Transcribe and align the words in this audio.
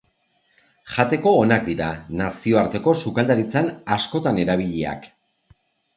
Jateko 0.93 1.33
onak 1.41 1.67
dira, 1.67 1.89
nazioarteko 2.21 2.97
sukaldaritzan 3.07 3.69
askotan 3.97 4.41
erabiliak. 4.45 5.07